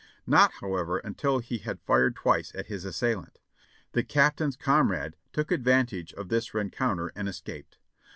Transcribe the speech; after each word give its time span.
Not, 0.25 0.51
how 0.61 0.77
ever, 0.77 0.97
until 0.97 1.37
he 1.37 1.59
had 1.59 1.79
fired 1.79 2.15
twice 2.15 2.51
at 2.55 2.65
his 2.65 2.85
assailant. 2.85 3.37
The 3.91 4.03
Captain's 4.03 4.55
com 4.55 4.89
rade 4.89 5.15
took 5.31 5.51
advantage 5.51 6.11
of 6.15 6.29
this 6.29 6.55
rencounter 6.55 7.11
and 7.15 7.29
escaped. 7.29 7.77